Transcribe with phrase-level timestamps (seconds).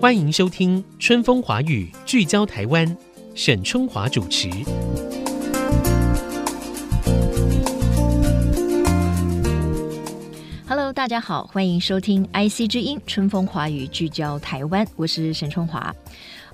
[0.00, 2.96] 欢迎收听《春风华语》，聚焦台湾，
[3.34, 4.48] 沈春华主持。
[10.68, 15.92] Hello，大家好，欢迎收听《IC 之音》春风华语，聚焦台湾，我是沈春华。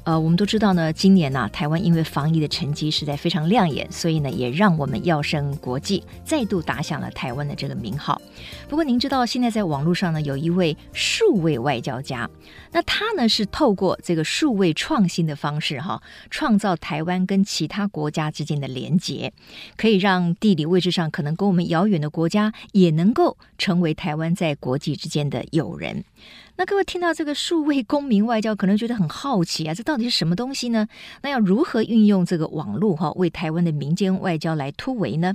[0.04, 8.20] 呃，我们都知道呢，今年呢、台湾因为防疫的成绩实在非常亮眼，所以呢，也让我们跃升国际，再度打响了台湾的这个名号。
[8.68, 12.28] 不过，您知道现在在网络上呢，有一位数位外交家，
[12.70, 19.32] 那他呢是透过这个数位创新的方式，哈，创造台湾跟其他国家之间的连结，
[19.78, 26.04] 可以让地理位置上可能跟我们遥远的国家，也能够成为台湾在国际之间的友人。
[26.56, 30.86] 那各位听到这个数位公民外交，可能觉得很好奇啊，这到底是什么东西呢？
[31.22, 35.34] 那要如何运用这个网络哈，为台湾的民间外交来突围呢？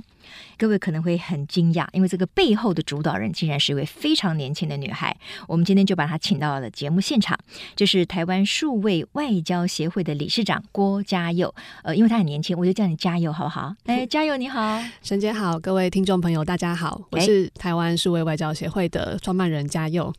[0.56, 5.14] 各位可能会很惊讶，因为这个背后的主导人竟然是一位非常年轻的女孩。
[5.46, 7.38] 我们今天就把她请到了节目现场，
[7.76, 11.54] 就是台湾数位外交协会的理事长郭嘉佑。
[11.82, 13.74] 呃，因为她很年轻，我就叫你嘉佑好不好？
[13.84, 20.10] 哎，嘉佑你好，沈姐好，各位听众朋友大家好，我是台湾数位外交协会的创办人嘉佑。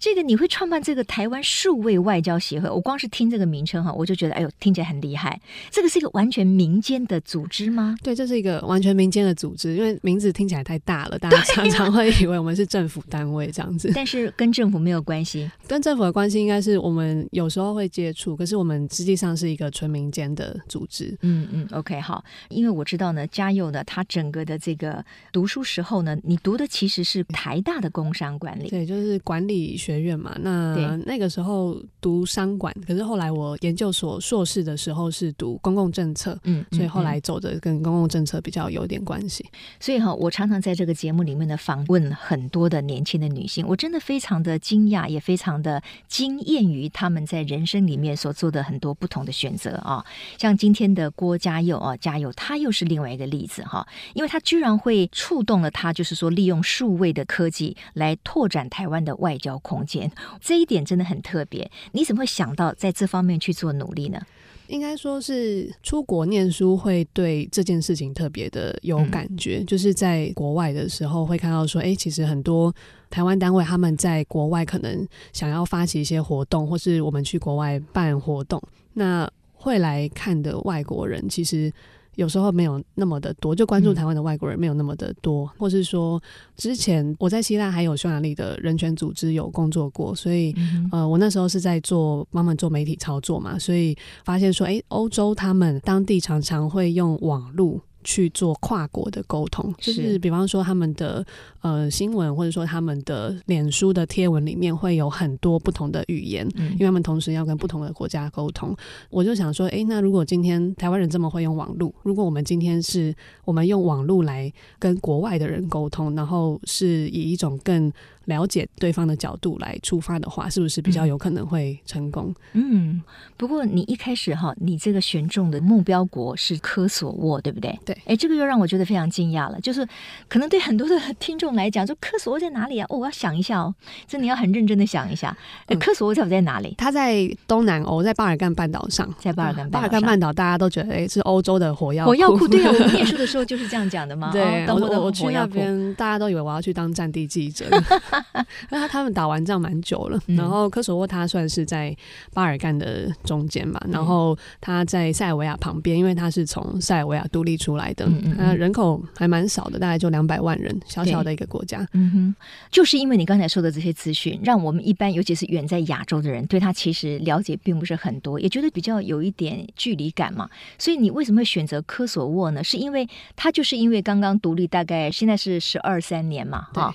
[0.00, 2.70] 这个你会创办这个台湾数位外交协会？
[2.70, 5.38] 我光是听这个名称哈，我就觉得哎呦，听起来很厉害。
[5.70, 7.94] 这个是一个完全民间的组织吗？
[8.02, 13.92] 对，这是一个完全民间的组织，因为名字听起来太大了，大家常 常会以为我们是政府单位这样子。
[13.94, 21.14] 但是跟政府没有关系，跟政府的关系应该是我们有时候会接触，可是我们实际上是一个纯民间的组织。
[21.20, 30.60] 嗯嗯，OK 好，因为我知道呢，嘉佑呢，他整个的这个读书时候呢，你读的其实是台大的工商管理，对，就是管理学院嘛，那。
[30.76, 39.44] 嗯，那个时候读商管，可是后来我研究所硕士的时候是读公共政策，嗯，所以后来走的跟公共政策比较有点关系。
[39.78, 50.04] 所以哈，我常常在这个节目里面的访问很多的年轻的女性，我真的非常的惊讶，也非常的惊艳于她们在人生里面所做的很多不同的选择啊。
[50.38, 60.10] 像今天的郭嘉佑啊，嘉佑，他又是另外一个例子哈，因为他居然会触动了他，就是说利用数位的科技来拓展台湾的外交空间。
[60.40, 64.20] 这一点真的很特别，你怎么会想到在这方面去做努力呢？
[64.68, 72.72] 应该说是出国念书会对这件事情特别的有感觉，嗯、就是在国外的时候会看到说，哎，其实很多
[73.10, 78.62] 台湾单位他们在国外可能想要发起一些活动，或是我们去国外办活动，
[78.92, 81.72] 那会来看的外国人其实。
[82.16, 86.22] 有时候没有那么的多，就关注台湾的外国人没有那么的多，嗯、或是说
[86.56, 97.80] 之前我在希腊还有匈牙利的人权组织有工作过，所以、嗯、呃，我那时候是在做帮忙做媒体操作嘛，所以发现说，诶，欧洲他们当地常常会用网络。
[98.02, 101.24] 去做跨国的沟通，就是比方说他们的
[101.60, 108.74] 呃新闻，或者说他们的脸书的贴文里面会有很多不同的语言，嗯，因为他们同时要跟不同的国家沟通。
[109.10, 117.92] 我就想说，诶，那如果今天台湾人这么会用网络，如果我们今天是我们用网络来跟国外的人沟通，然后是以一种更
[118.30, 122.34] 了解对方的角度来出发的话，是不是比较有可能会成功？
[122.54, 123.02] 嗯，
[123.36, 127.78] 不过你一开始哈，你这个选中的目标国是科索沃，对不对？
[127.84, 129.60] 对，哎，这个又让我觉得非常惊讶了。
[129.60, 129.86] 就是
[130.28, 132.86] 可能对很多的听众来讲，说科索沃在哪里啊？
[132.88, 133.74] 哦，我要想一下哦，
[134.06, 135.36] 这你要很认真的想一下。
[135.66, 136.74] 哎，科索沃在不在哪里？
[136.78, 142.46] 它在东南欧，在巴尔干半岛上，在巴尔干巴尔干半岛，大家都觉得哎，是欧洲的火药火药库。
[142.46, 144.30] 对啊，我们念书的时候就是这样讲的嘛。
[144.32, 147.66] 对，我我去那边，大家都以为我要去当战地记者。
[148.70, 151.96] 那他他们打完仗蛮久了，然后科索沃它算是在
[152.34, 161.86] 巴尔干的中间嘛，然后它在塞尔维亚旁边，因为它是从塞尔维亚独立出来的，那人口还蛮少的，大概就两百万人，小小的一个国家。
[161.92, 162.34] 嗯哼，
[162.70, 170.48] 就是因为你刚才说的这些资讯，让我们一般尤其是远在亚洲的人，对他其实了解并不是很多，也觉得比较有一点距离感嘛。
[170.78, 172.62] 所以你为什么会选择科索沃呢？
[172.62, 176.94] 是因为它就是因为刚刚独立，大概现在是十二三年嘛，哈。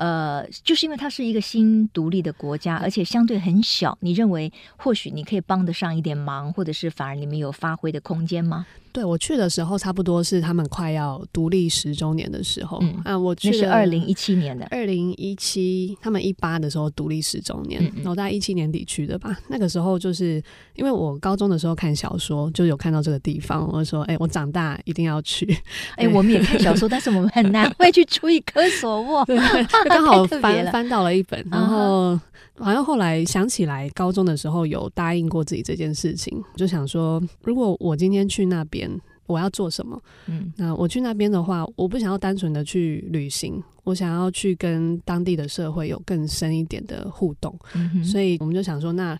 [0.00, 8.64] 呃，就是因为它是一个新独立的国家，而且相对很小，你认为或许你可以帮得上一点忙，或者是反而你们有发挥的空间吗？
[8.92, 12.78] 对，我去的时候，差不多是他们快要独立十周年的时候。
[12.82, 14.66] 嗯，啊，我去是二零一七年的。
[14.68, 19.38] 二零一七，他们一八的时候独立十周年，嗯嗯，然后大概一七年底去的吧。
[19.46, 20.42] 那个时候就是
[20.74, 25.56] 因为我高中的时候看小说，就有看到这个地方，我就说，哎，我长大一定要去。
[25.94, 29.24] 哎，我们也看小说，但是我们很难 会去注意科索沃，
[29.90, 32.18] 刚好翻翻到了一本，然后。
[32.62, 38.86] 好像后来想起来，高中的时候有答应过自己这件事情，就想说，如果我今天去那边，
[39.24, 39.98] 我要做什么？
[40.26, 47.58] 嗯，那我去那边的话，我不想要单纯的去旅行，我想要去跟当地的社会有更深一点的互动。
[47.74, 48.04] 嗯。
[48.04, 49.18] 所以我们就想说，那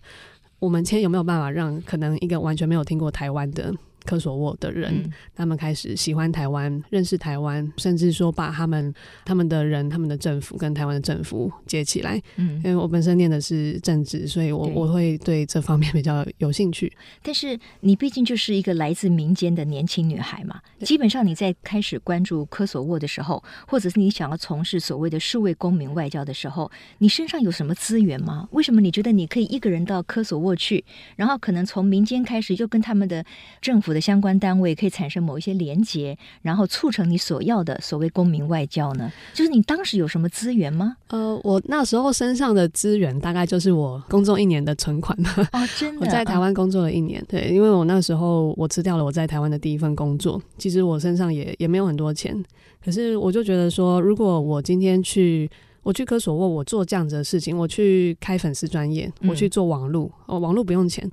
[0.59, 3.73] 我们今天有没有办法让可能一个完全没有听过台湾的。
[4.05, 8.93] 科索沃的人，嗯、他们开始喜欢台湾，认识台湾，甚至说把他们
[9.25, 12.21] 他们的人、他们的政府跟台湾的政府接起来。
[12.37, 16.91] 嗯，因为我本身念的是政治，所以我我会对这方面比较有兴趣。
[17.21, 28.47] 但是你毕竟就是一个来自民间的年轻女孩嘛，基本上你在开始关注科索沃的时候，或者是你想要从事所谓的数位公民外交的时候，你身上有什么资源吗？
[28.51, 30.83] 为什么你觉得你可以一个人到科索沃去，
[31.15, 33.23] 然后可能从民间开始就跟他们的
[33.61, 39.11] 政府的相关单位可以产生某一些连结，然后促成你所要的所谓公民外交呢？
[39.33, 40.97] 就是你当时有什么资源吗？
[41.07, 45.17] 呃，我那时候身上的资源大概就是我工作一年的存款。
[45.51, 46.05] 哦，真 的？
[46.05, 52.43] 我在台湾工作了一年，对，因为我那时候我辞掉了我在台湾的第一份工作，其实我身上也也没有很多钱，
[52.83, 55.49] 可是我就觉得说，如果我今天去
[55.83, 61.09] 我去科索沃，我做这样子的事情，我去开粉丝专业，我去做网络，哦，网络不用钱。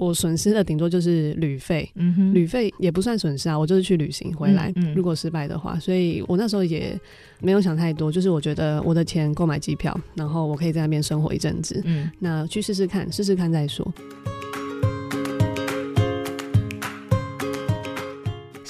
[0.00, 1.88] 我损失的顶多就是旅费，
[2.32, 4.72] 旅费也不算损失啊，我就是去旅行回来。
[4.76, 6.98] 嗯嗯，如果失败的话，所以我那时候也
[7.40, 13.86] 没有想太多，就是我觉得我的钱购买机票，然后我可以在那边生活一阵子，嗯，那去试试看，试试看再说。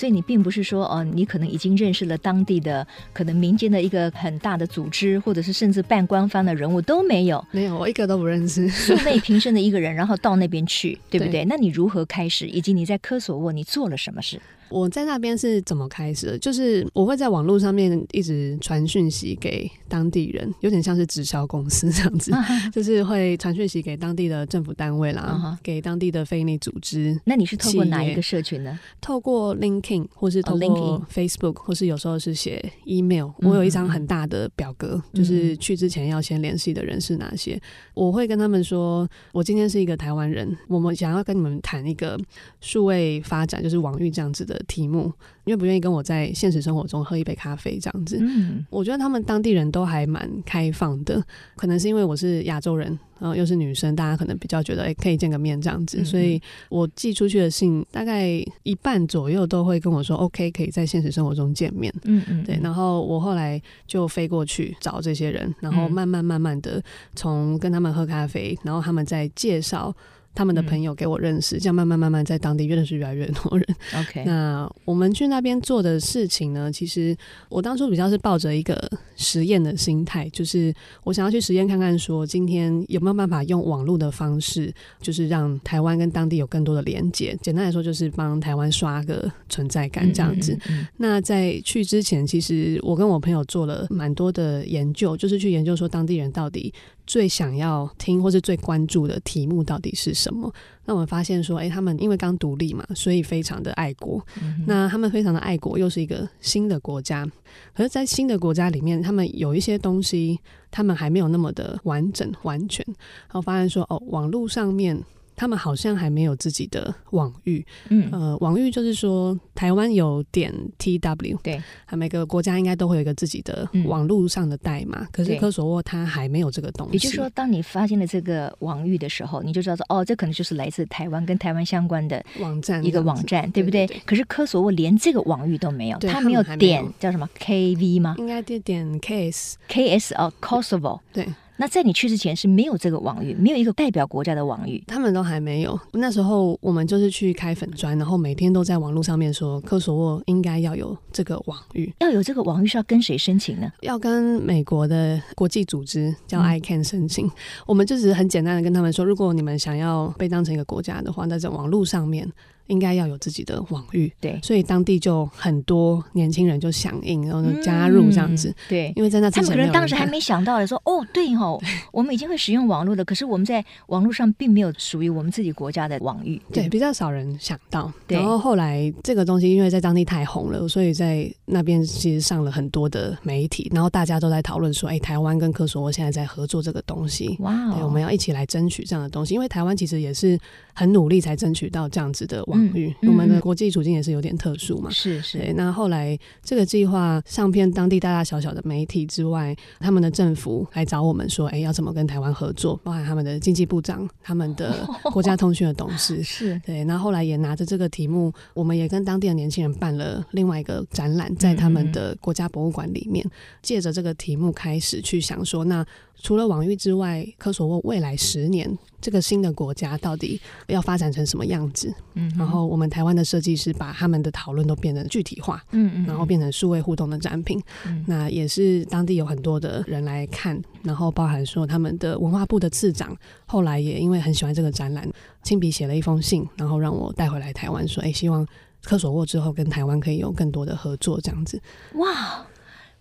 [0.00, 11.42] 所以你并不是说哦，你可能已经认识了当地的可能民间的一个很大的组织，或者是甚至半官方的人物都没有，没有，我一个都不认识，素昧平生的一个人，然后到那边去，对不对？
[11.42, 12.46] 对，那你如何开始？
[12.46, 14.40] 以及你在科索沃你做了什么事？
[14.70, 16.38] 我在那边是怎么开始的？
[16.38, 22.32] 就是我会在网络上面一直传讯息给当地人，有点像是直销公司这样子，
[22.72, 27.20] 就是会传讯息给当地的政府单位啦，给当地的非营利组织。
[27.24, 28.78] 那你是透过哪一个社群呢？
[29.00, 33.30] 透过 LinkedIn，或是透过 Facebook，或是有时候是写 email。
[33.38, 37.60] 我有一张很大的表格，就是去之前要先联系的人是哪些。
[37.94, 42.16] 我会跟他们说，我今天是一个台湾人，我们想要跟你们谈一个
[42.60, 44.59] 数位发展，就是网域这样子的。
[44.64, 45.12] 题目，
[45.44, 48.18] 因为不愿意跟我在现实生活中喝一杯咖啡这样子。
[48.20, 51.22] 嗯，我觉得他们当地人都还蛮开放的，
[51.56, 56.04] 可能是因为我是亚洲人，然后又是女生，大家可能比较觉得哎、欸，可以见个面这样子。
[56.04, 58.28] 所以我寄出去的信大概
[58.62, 61.92] 一半左右都会跟我说 OK，可以在现实生活中见面。
[62.04, 62.58] 嗯嗯，对。
[62.62, 66.82] 然后我后来就飞过去找这些人，然后慢慢慢慢的
[67.14, 69.94] 从跟他们喝咖啡，然后他们再介绍。
[70.34, 73.66] 他们的朋友给我认识，这样慢慢慢慢在当地认识越来越多人。
[73.98, 76.70] OK， 那我们去那边做的事情呢？
[76.72, 77.16] 其实
[77.48, 78.80] 我当初比较是抱着一个
[79.16, 80.72] 实验的心态，就是
[81.04, 87.36] 我想要去实验看看，说今天有没有办法用网络的方式，就是让台湾跟当地有更多的连接。
[87.42, 90.54] 简单来说，就是帮台湾刷个存在感这样子。
[90.54, 90.86] 嗯嗯嗯。
[90.96, 96.72] 那在去之前，其实我跟我朋友做了蛮多的研究，就是去研究说当地人到底。
[97.10, 100.48] 最想要听或是最关注的题目到底是什么？
[100.84, 104.24] 那我们发现说，哎、欸，他们因为刚独立嘛，所以非常的爱国。
[104.40, 107.28] 嗯、那他们非常的爱国，又是一个新的国家。
[107.74, 110.38] 可是，在新的国家里面，他们有一些东西，
[110.70, 112.86] 他们还没有那么的完整完全。
[112.86, 114.96] 然后发现说，哦，网络上面。
[115.40, 121.58] 他们好像还没有自己的网域，嗯，呃，网域就是说，台湾有点 TW，对，
[121.92, 126.92] 每个国家应该都会有一个自己的网络上的代码，嗯、可是科索沃它还没有这个东西。
[126.92, 133.86] 也就是说，当你发现了这个网域的时候，你就知道说，哦，这可能就是来自台湾跟台湾相关的网站，一个网站，对不对？
[134.04, 138.14] 可是科索沃连这个网域都没有，它没有点叫什么 KV 吗？
[138.18, 141.26] 应该点点 KS，KS 哦，Kosovo，对。
[141.60, 145.78] 那在你去之前是没有这个网域，没有一个代表国家的网域，他们都还没有。
[145.92, 153.70] 那时候我们就是去开粉砖，然后每天都在网络上面说科索沃应该要有这个网域，要有这个网域是要跟谁申请呢？
[153.82, 157.26] 要跟美国的国际组织叫 ICANN 申请。
[157.26, 157.30] 嗯、
[157.66, 162.26] 我们就只是很简单的跟他们说，如果你们想要被当成一个国家的话，那在网络上面。
[162.70, 171.62] 应该要有自己的网域，对，所以当地就很多年轻人就响应，然后就加入这样子，嗯、对，因为在那他们可能当时还没想到的说，哦，对吼、哦，
[171.92, 177.92] 我们已经会使用网络了，可是我们在网络上并没有属于我们自己国家的网域，对，对比较少人想到。
[178.06, 178.16] 对。
[178.16, 190.38] 然后后来这个东西因为在当地太红了，所以在那边其实上了很多的媒体，然后大家都在讨论说，哎，台湾跟科索沃现在在合作这个东西，哇、哦，对，我们要一起来争取这样的东西，因为台湾其实也是
[190.72, 192.59] 很努力才争取到这样子的网。
[192.74, 194.90] 嗯，我们的国际处境也是有点特殊嘛。
[194.90, 195.52] 是是。
[195.56, 202.78] 那后来这个计划上片当地大大小小的媒体之外，他们的政府来找我们说，哎，要怎么跟台湾合作？
[202.82, 206.22] 包含他们的经济部长、他们的 国家通讯的董事。
[206.22, 206.84] 是对。
[206.84, 213.24] 那后来也拿着这个题目，我们也跟当地的年轻人办了另外一个展览，在他们的国家博物馆里面，
[213.62, 215.84] 借着这个题目开始去想说，那
[216.22, 221.92] 除了网域之外，科索沃未来十年这个新的国家到底要发展成什么样子。
[222.14, 227.60] 嗯，然后我们台湾的设计师把他们的讨论都变得具体化，嗯嗯，然后变成数位互动的展品。
[227.86, 235.08] 嗯，那也是当地有很多的人来看，然后包含说他们的文化部的次长后来也因为很喜欢这个展览，
[235.42, 238.46] 亲笔写了一封信，然后让我带回来台湾，说：“哎，希望
[238.82, 241.60] 科索沃之后跟台湾可以有更多的合作。”这样子。
[241.94, 242.44] 哇。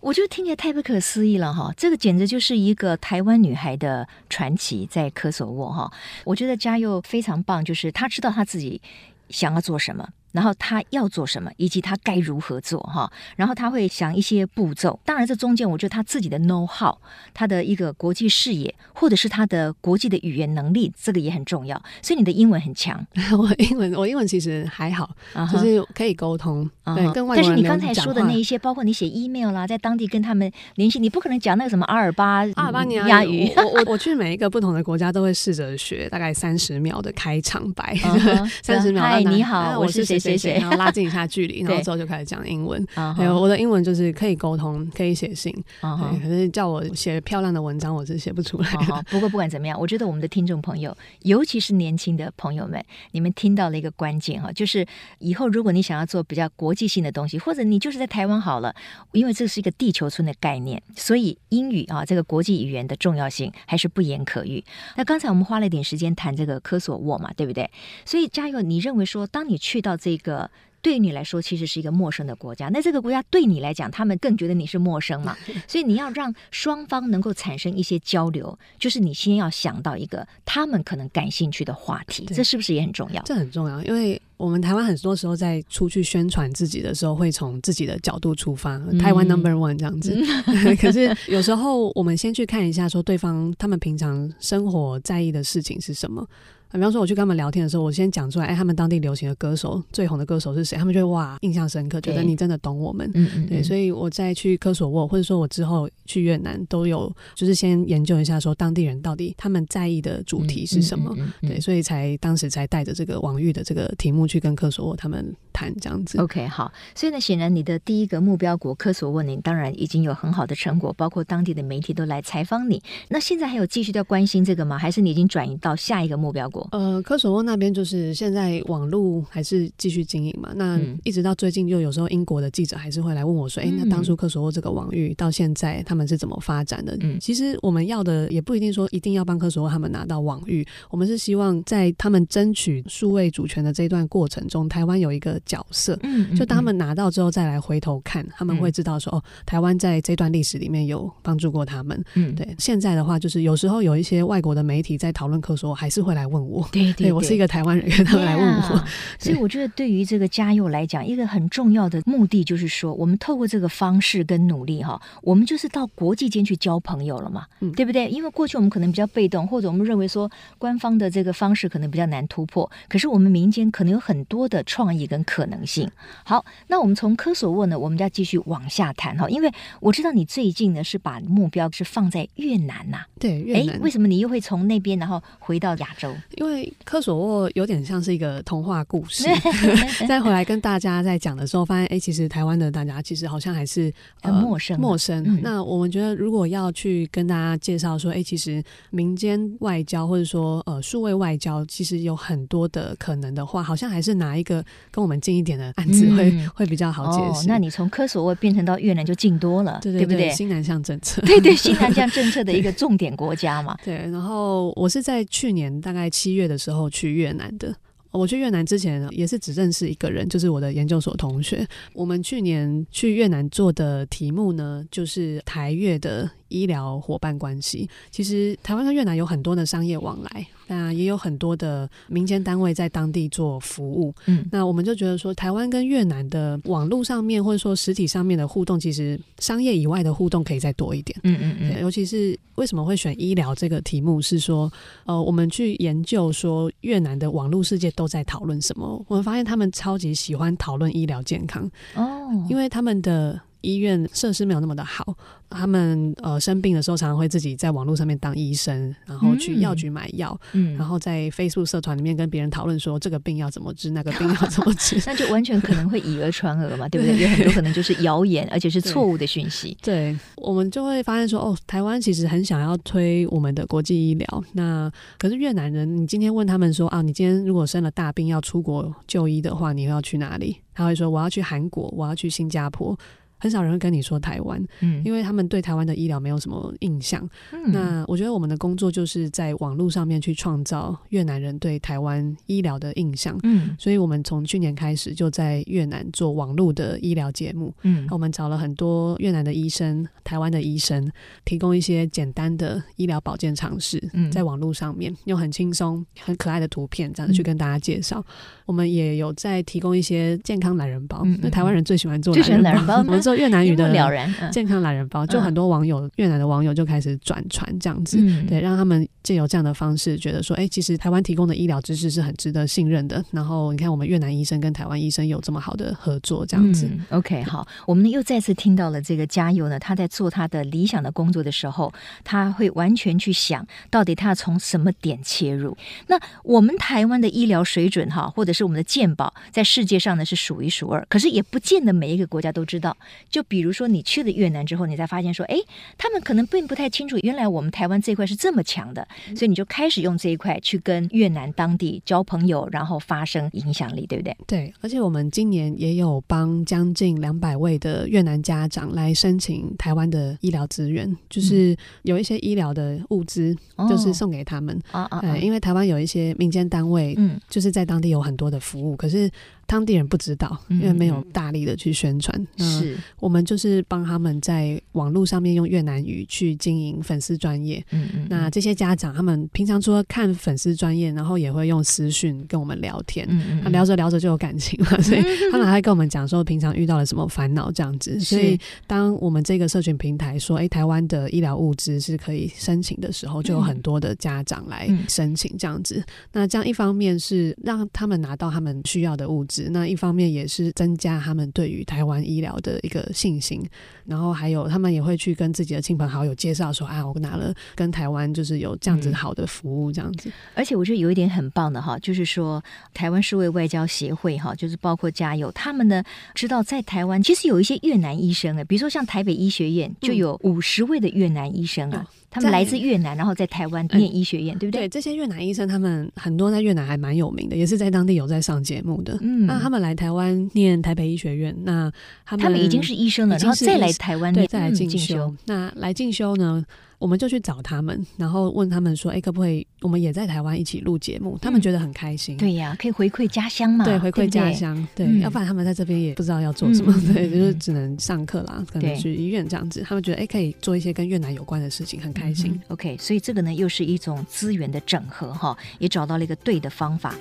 [0.00, 1.72] 我就听起来太不可思议了哈！
[1.76, 5.92] 这个简直就是一个台湾女孩的传奇，在科索沃哈。
[6.24, 8.80] 我觉得嘉佑非常棒，就是她知道她自己
[9.28, 10.08] 想要做什么。
[10.32, 13.10] 然后他要做什么，以及他该如何做哈。
[13.36, 14.98] 然后他会想一些步骤。
[15.04, 16.96] 当然，这中间我觉得他自己的 know how，
[17.34, 21.80] 他的一个国际视野，或者是他的国际的语言能力，这个也很重要。
[22.02, 23.04] 所以你的英文很强。
[23.36, 25.52] 我英文我英文其实还好，uh -huh.
[25.52, 26.68] 就是可以沟通。
[26.84, 26.94] Uh -huh.
[26.94, 33.50] 对，跟外国人但是你刚才说的那一些，包括你写 email 啦，在当地跟他们联系，你不可能讲那个什么阿尔巴阿尔巴尼亚语。
[33.56, 37.96] 我我我去每一个不同的国家都会试着学大概三十秒的开场白，
[38.62, 38.94] 三十、uh -huh.
[38.94, 39.02] 秒。
[39.02, 40.19] 嗨，你好，我是谁。
[40.20, 42.86] 谢谢，然后拉近一下距离， 然后之后就开始讲英文。
[43.16, 45.52] 还有我的英文就是可以沟通，可以写信。
[45.80, 48.68] Uh 可是叫我写漂亮的文章，我是写不出来。
[48.68, 49.02] Uh.
[49.04, 54.86] 不过不管怎么样，我觉得我们的听众朋友，尤其是年轻的朋友们，你们听到了一个关键哈，就是
[55.18, 58.74] 以后如果你想要做比较国际性的东西，或者你就是在台湾好了，
[59.12, 64.62] 因为这是一个地球村的概念，所以英语啊这个国际语言的重要性还是不言可喻。
[64.96, 67.70] 那刚才我们花了一点时间谈这个科索沃嘛，对不对？
[68.04, 70.50] 所以嘉佑，你认为说，当你去到这个。
[70.82, 72.70] 对于你来说，其实是一个陌生的国家。
[72.70, 75.36] 那这个国家对你来讲，他们更觉得你是陌生嘛？
[75.68, 83.22] 所以你要让双方能够产生一些交流，就是你先要想到一个他们可能感兴趣的话题，这是不是也很重要？
[83.24, 90.18] 这很重要，因为我们台湾很多时候在出去宣传自己的时候，会从自己的角度出发，嗯、台湾 Number One 这样子。
[90.46, 96.26] 嗯、 可是有时候我们先去看一下，说对方他们平常生活在意的事情是什么。
[96.72, 100.76] 比方说，我去跟他们聊天的时候，我先讲出来，哎，他们当地流行的歌手最红的歌手是谁？
[100.76, 103.10] 他们就会哇，印象深刻，觉得你真的懂我们。
[103.14, 103.46] 嗯嗯。
[103.46, 111.12] 对，所以我再去科索沃，或者说我之后去越南，都有就是先研究一下，说当地人到底他们在意的主题是什么。
[111.16, 116.18] 嗯嗯嗯嗯、对，所以才当时才带着这个网域的这个题目去跟科索沃他们谈这样子。
[116.20, 116.72] OK，好。
[116.94, 122.80] 所以呢，显然你的第一个目标国科索沃，你当然已经有很好的成果，包括当地的媒体都来采访你。
[123.08, 124.78] 那现在还有继续在关心这个吗？
[124.78, 126.59] 还是你已经转移到下一个目标国？
[126.72, 127.40] 呃，科索沃。
[127.42, 130.52] 那边就是现在网络还是继续经营嘛？
[130.54, 145.98] 那一直到最近，就有时候英国的记者还是会来问我说：“哎、嗯，那当初科索沃这个网域到现在他们是怎么发展的？”嗯，其实我们要的也不一定说一定要帮科索沃他们拿到网域，我们是希望在他们争取数位主权的这一段过程中，台湾有一个角色。
[146.02, 152.54] 嗯，就当他们拿到之后再来回头看，他们会知道说：“哦，台湾在这段历史里面有帮助过他们。”嗯，对。
[152.58, 156.49] 现在的话，就是有时候有一些外国的媒体在讨论科索沃，还是会来问我。
[156.70, 157.22] 对对，对，我。
[157.30, 158.84] 是一个台湾人，他们来问我，yeah,
[159.20, 168.08] 所以我觉得对于这个嘉佑来讲，一个很重要的目的就是说，我们透过这个方式跟努力哈，我们就是到国际间去交朋友了嘛，嗯，对不对？
[168.08, 170.28] 因为过去我们可能比较被动，或者我们认为说
[170.58, 175.88] 官方的这个方式可能比较难突破，可是我们民间可能有很多的创意跟可能性。
[176.24, 183.74] 好，那我们从科索沃呢，我们要继续往下谈哈，因为我知道你最近呢是把目标是放在越南呐，对，越南。
[183.74, 186.12] 诶，为什么你又会从那边然后回到亚洲？
[186.40, 189.24] 因为科索沃有点像是一个童话故事，
[190.08, 193.92] 再回来跟大家在讲的时候，发现哎，其实台湾的大家其实好像还是
[194.22, 195.22] 很陌生，呃，陌生。
[195.26, 195.40] 嗯。
[195.42, 207.42] 那我们觉得，如果要去跟大家介绍说，哎，其实民间外交或者说呃数位外交，其实有很多的可能的话，好像还是拿一个跟我们近一点的案子会、嗯、 会比较好解释。
[207.42, 210.30] 哦，那你从科索沃变成到越南就近多了，对对对，对不对？
[210.30, 213.76] 新南向政策，对对，新南向政策的一个重点国家嘛。
[213.84, 217.74] 对，然后我是在去年大概七月的时候去越南的。
[218.12, 221.64] 我去越南之前也是只认识一个人，就是我的研究所同学。
[221.92, 227.88] 我们去年去越南做的题目呢，就是台越的医疗伙伴关系。
[228.10, 230.46] 其实台湾跟越南有很多的商业往来。
[230.72, 241.80] 那也有很多的民间单位在当地做服务，嗯，那我们就觉得说，台湾跟越南的网络上面或者说实体上面的互动，其实商业以外的互动可以再多一点，嗯嗯嗯。
[241.80, 244.72] 尤其是为什么会选医疗这个题目，是说，
[245.06, 253.40] 呃，我们去研究说越南的网络世界都在讨论什么，我们发现他们超级喜欢讨论医疗健康哦，因为他们的。
[253.60, 255.16] 医院设施没有那么的好，
[255.48, 267.20] 他们呃生病的时候常常会自己在网络上面当医生，然后去药局买药，嗯，然后在 Facebook 社团里面跟别人讨论说这个病要怎么治，那个病要怎么治， 那就完全可能会以讹传讹嘛，对不对？
[267.20, 269.76] 有很多可能就是谣言，而且是错误的讯息。
[269.82, 280.56] 对，我们就会发现说，哦，台湾其实很想要推我们的国际医疗，那可是越南人，你今天问他们说啊，你今天如果生了大病要出国就医的话，你要去哪里？
[280.72, 282.96] 他会说我要去韩国，我要去新加坡。
[283.40, 287.28] 很少人会跟你说台湾，嗯，因为他们对台湾的医疗没有什么印象。
[287.52, 293.38] 嗯，那我觉得我们的工作就是在网络上面去创造越南人对台湾医疗的印象。
[293.42, 297.74] 嗯，所以我们从去年开始就在越南做网络的医疗节目。
[297.82, 301.10] 嗯，我们找了很多越南的医生、台湾的医生，
[301.44, 303.98] 提供一些简单的医疗保健常识，
[304.30, 308.22] 在网络上面用很轻松、很可爱的图片这样子去跟大家介绍。
[308.66, 313.02] 我们也有在提供一些健康懒人包，那台湾人最喜欢做懒人包。
[313.34, 318.18] 越南语的了然健康懒人包，就很多网友越南的网友就开始转传这样子，
[318.48, 323.22] 对，让他们借由这样的方式，觉得说，哎，其实台湾提供的医疗知识是很值得信任的。
[323.30, 326.90] 然后你看，我们越南医生跟台湾医生有这么好的合作，这样子。
[327.10, 331.92] OK，好，我们又再次听到了这个家佑呢，他在做他的理想的工作的时候，
[332.24, 335.76] 他会完全去想到底他要从什么点切入。
[336.06, 342.96] 那我们台湾的医疗水准哈，或者是我们的健保，在世界上呢是数一数二，可是也不见得每一个国家都知道。
[343.28, 345.56] 就比如说，你去了越南之后，你才发现说，哎，
[345.98, 354.36] 他们可能并不太清楚，原来我们台湾这一块是这么强的，所以你就开始用这一块去跟越南当地交朋友，然后发生影响力，对不对？
[354.46, 363.56] 对，而且我们今年也有帮将近两百位的越南家长来申请台湾的医疗资源，就是有一些医疗的物资，
[363.88, 369.30] 就是送给他们啊啊，因为台湾有一些民间单位，嗯，就是在当地有很多的服务，可是。
[369.70, 372.44] 当地人不知道，因为没有大力的去宣传。
[372.56, 377.80] 是，我们就是帮他们在网络上面用越南语去经营粉丝专业。
[377.92, 378.26] 嗯嗯。
[378.28, 383.24] 那这些家长他们平常除了看粉丝专业，然后也会用私讯跟我们聊天。
[383.30, 383.60] 嗯嗯。
[383.62, 385.22] 那聊着聊着就有感情了， 所以
[385.52, 388.18] 他们还会跟我们讲说平常遇到了什么烦恼这样子。
[388.18, 388.58] 所以
[388.88, 396.02] 当我们这个社群平台说，哎，台湾的医疗物资是可以申请的时候，就有很多的家长来申请这样子。
[396.32, 399.59] 那这样一方面是让他们拿到他们需要的物资。
[399.68, 403.62] 那一方面也是增加他们对于台湾医疗的一个信心，
[404.06, 410.28] 然后还有他们也会去跟自己的亲朋好友介绍说：“啊，我拿了跟台湾就是有这样子好的服务，这样子。
[410.28, 412.62] 嗯”而且我觉得有一点很棒的哈，就是说
[412.94, 416.02] 台湾数位外交协会哈，就是包括加油他们呢，
[416.34, 422.06] 知道在台湾其实有一些越南医生啊，比如说像台北医学院就有五十位的越南医生啊。
[422.08, 424.82] 嗯他们来自越南，然后在台湾念医学院，嗯、对不对？
[424.82, 429.18] 对，这些越南医生，他们很多在越南还蛮有名的，也是在当地有在上节目的。
[429.20, 431.92] 嗯，那他们来台湾念台北医学院，那
[432.24, 435.26] 他们，他们已经是医生了，然后再来台湾念，再来进修。
[435.26, 436.64] 嗯、那来进修呢？
[437.00, 442.36] 我们就去找他们，然后问他们说：“哎，可不可以我们也在台湾一起录节目？”他们觉得很开心。
[442.36, 443.86] 对呀，可以回馈家乡嘛？
[443.86, 444.86] 对，回馈家乡。
[444.94, 449.82] 对，要不然他们在这边也不知道要做什么，对，就是只能上课啦，可能去医院这样子。
[449.88, 452.60] 他们觉得哎，可以做一些跟越南有关的事情，很开心。
[452.68, 457.14] OK，所以这个呢，又是一种资源的整合哈，也找到了一个对的方法。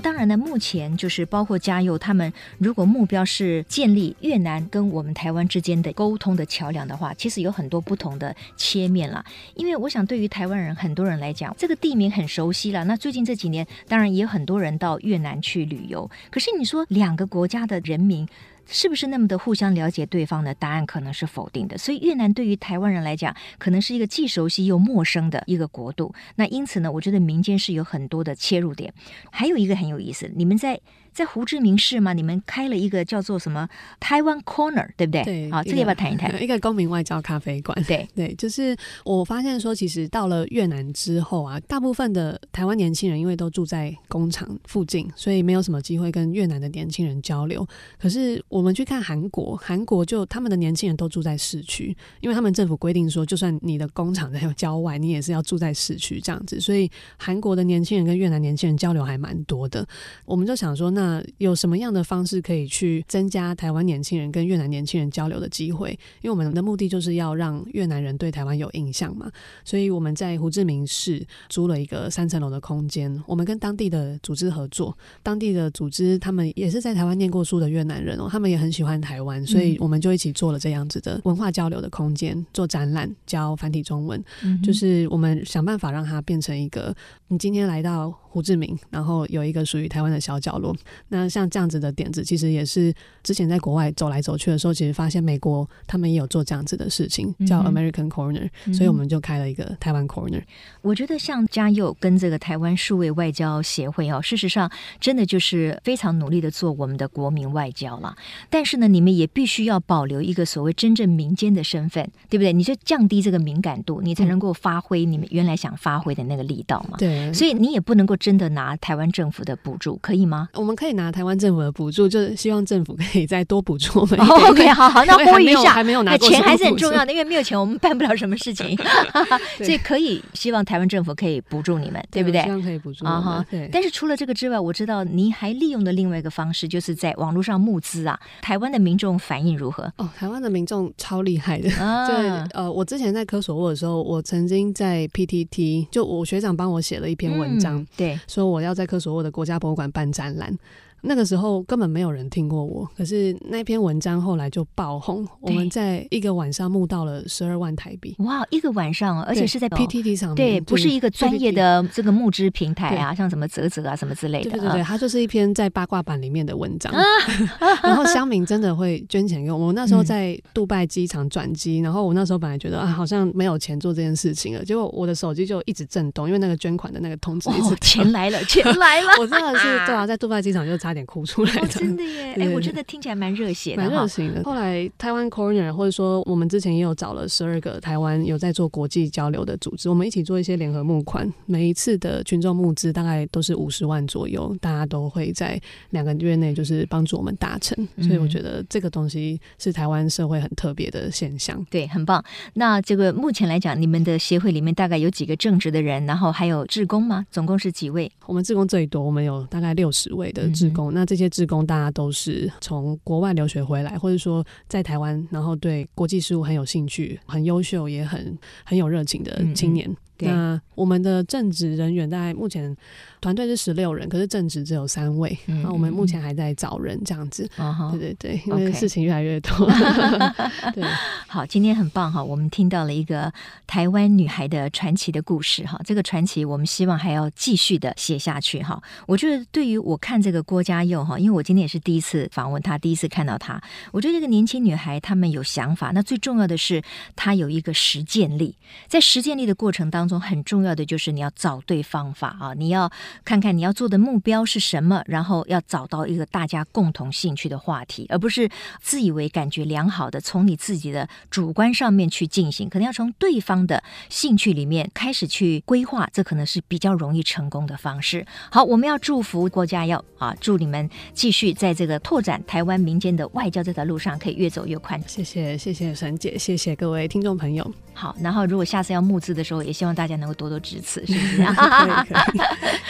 [0.00, 9.24] 当然呢，目前就是包括嘉佑他们，如果目标是建立越南跟我们台湾之间的沟通的桥梁的话，其实有很多不同的切面了。
[9.54, 12.84] 因为我想，对于台湾人很多人来讲，这个地名很熟悉了。
[12.84, 16.10] 那最近这几年，当然也有很多人到越南去旅游。
[16.30, 18.26] 可是你说两个国家的人民，
[18.66, 20.54] 是不是那么的互相了解对方呢？
[20.54, 21.76] 答案可能是否定的。
[21.78, 26.14] 所以越南对于台湾人来讲，可能是一个既熟悉又陌生的一个国度。
[26.36, 28.92] 那因此呢，我觉得民间是有很多的切入点。
[29.30, 30.80] 还有一个很有意思，你们在。
[31.12, 33.68] 在胡志明市嘛，你们开了一个叫做什么
[33.98, 35.22] 台湾 Corner，对不对？
[35.24, 36.30] 对，好，这个要不要谈一谈？
[36.42, 37.80] 一个公民外交咖啡馆。
[37.84, 47.66] 对 对，就是我发现说，其实到了越南之后啊，大部分的台湾年轻人因为都住在工厂附近，所以没有什么机会跟越南的年轻人交流。
[47.98, 56.60] 可是我们去看韩国，韩国就他们的年轻人都住在市区，因为他们政府规定说，就算你的工厂 在郊外，你也是要住在市区这样子。
[56.60, 59.86] 所以韩国的年轻人跟越南年轻人交流还蛮多的。
[60.24, 65.98] 我们就想说，那那有什么样的方式可以去增加台湾年轻人跟越南年轻人交流的机会？
[66.20, 69.30] 因为我们的目的就是要让越南人对台湾有印象嘛，
[69.64, 84.22] 所以我们在胡志明市租了一个三层楼的空间，我们跟当地的组织合作，当地的组织他们也是在台湾念过书的越南人哦，他们也很喜欢台湾，所以我们就一起做了这样子的文化交流的空间，做展览，教繁体中文，
[84.62, 86.94] 就是我们想办法让它变成一个，
[87.28, 88.14] 你今天来到。
[88.32, 90.72] 胡志明，然后有一个属于台湾的小角落。
[91.08, 100.42] 那像这样子的点子，其实也是之前在国外走来走去的时候，其实发现美国他们也有做这样子的事情，叫 American Corner，嗯，所以我们就开了一个台湾 Corner。
[100.82, 108.16] 我觉得像嘉佑跟这个台湾数位外交协会哦，事实上真的就是非常努力的做我们的国民外交了。
[108.48, 112.52] 但是呢，你们也必须要保留一个所谓真正民间的身份，对不对？
[112.52, 116.96] 你就降低这个敏感度，你才能够发挥你们原来想发挥的那个力道嘛。
[116.96, 118.16] 对，所以你也不能够。
[118.20, 120.50] 真的拿台湾政府的补助可以吗？
[120.52, 124.18] 我们可以拿台湾政府的补助， 就是希望政府可以再多补助我们。
[124.18, 128.76] Oh, OK，好好， 那呼吁一下，还没有拿钱还是很重要的，因为没有钱我们办不了什么事情，
[129.58, 132.42] 所以可以希望台湾政府可以补助你们，对不对？
[132.42, 133.46] 希望可以补助啊哈。
[133.50, 133.68] 对。
[133.72, 138.18] 但是除了这个之外，我知道您还利用的另外一个方式，就是在网络上募资啊。
[138.42, 139.92] 台湾的民众反应如何？
[139.96, 141.70] 哦，台湾的民众超厉害的。
[141.76, 142.06] 啊。
[142.06, 142.14] 就
[142.52, 148.90] 呃，我之前在科索沃的时候，我曾经在 PTT，就我学长帮我写了一篇文章，嗯、对，说我要在。
[148.90, 150.52] 科索沃的国家博物馆办展览。
[151.02, 155.26] 那个时候根本没有人听过我，可是那篇文章后来就爆红。
[155.40, 158.14] 我们在一个晚上募到了十二万台币。
[158.18, 164.50] 哇，一个晚上，而且是在 PTT 上面，对，不是一个专业的这个募资平台啊，像什么泽泽啊什么之类的。
[164.50, 166.92] 对对对，它就是一篇在八卦版里面的文章。
[167.82, 169.58] 然后乡民真的会捐钱给我。
[169.58, 179.08] 我那时候在杜拜机场转机，然后我那时候本来觉得啊，好像没有钱做这件事情了，结果我的手机就一直震动，因为那个捐款的那个通知一直钱来了，钱来了。
[179.20, 181.68] 我真的是对啊，在杜拜机场就差点哭出来的。
[181.68, 182.34] 真的耶！
[182.40, 184.42] 哎，我觉得听起来蛮热血的，蛮热情的。
[184.44, 191.30] 后来台湾 Corner，或者说我们之前也有找了十二个台湾有在做国际交流的组织，我们一起做一些联合募款。
[191.46, 197.76] 每一次的群众募资大概都是五十万左右，大家都会在两个月内就是帮助我们达成。
[197.98, 201.56] 所以我觉得这个东西是台湾社会很特别的现象。
[201.58, 202.22] 嗯，对，很棒。
[202.54, 207.26] 那这个目前来讲，你们的协会里面大概有几个正职的人，然后还有志工吗？
[207.30, 208.10] 总共是几位？
[208.26, 210.79] 我们志工最多，我们有大概六十位的志工。
[210.79, 211.60] 嗯、那这些志工。
[211.66, 219.88] 大家都是从国外留学回来，或者说在台湾，然后对国际事务很有兴趣、很优秀、也很很有热情的青年。
[219.88, 222.76] 嗯嗯那我们的正职人员大概目前。
[223.20, 225.36] 团队是十六人，可是正职只有三位。
[225.44, 227.46] 那、嗯、我们目前还在找人，这样子。
[227.58, 229.70] 嗯、对对对，因为事情越来越多。
[230.72, 230.82] 对，
[231.28, 233.30] 好，今天很棒哈，我们听到了一个
[233.66, 235.78] 台湾女孩的传奇的故事哈。
[235.84, 238.82] 这个传奇，我们希望还要继续的写下去哈。
[239.06, 246.82] 我觉得对于我看这个郭嘉佑哈，因为我今天也是第一次访问她，第一次看到她，我觉得这个年轻女孩她们有想法，那最重要的是
[247.14, 248.56] 她有一个实践力。
[248.88, 252.90] 在实践力的过程当中，很重要的就是你要找对方法啊，你要。
[253.24, 258.48] 看看你要做的目标是什么，然后要找到一个大家共同兴趣的话题，而不是
[258.80, 268.26] 自以为感觉良好的从你自己的主观上面去进行，可能要从对方的兴趣里面开始去规划，这可能是比较容易成功的方式。
[268.50, 275.00] 好，我们要祝福郭家耀啊，祝你们继续在这个拓展台湾民间的外交这条路上可以越走越宽。
[275.06, 277.70] 谢谢，谢谢沈姐，谢谢各位听众朋友。
[277.92, 281.44] 好，然后如果下次要募资的时候，也希望大家能够多多支持，是不是？
[282.08, 282.40] 可以，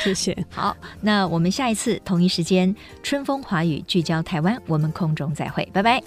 [0.05, 0.37] 谢谢。
[0.49, 6.01] 好，那我们下一次同一时间，春风华语聚焦台湾，我们空中再会，拜拜。